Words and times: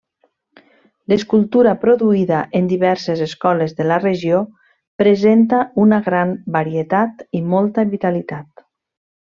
L'escultura 1.11 1.73
produïda 1.83 2.39
en 2.61 2.69
diverses 2.71 3.21
escoles 3.27 3.77
de 3.81 3.87
la 3.91 3.99
regió 4.05 4.41
presenta 5.05 5.63
una 5.87 6.03
gran 6.11 6.35
varietat 6.59 7.25
i 7.43 7.47
molta 7.55 7.89
vitalitat. 7.97 8.69